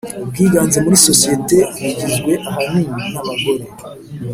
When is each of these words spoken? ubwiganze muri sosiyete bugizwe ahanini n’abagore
ubwiganze 0.23 0.77
muri 0.83 0.97
sosiyete 1.07 1.57
bugizwe 1.81 2.33
ahanini 2.49 3.03
n’abagore 3.13 3.65